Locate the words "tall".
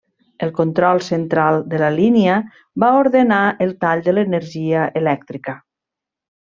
3.85-4.05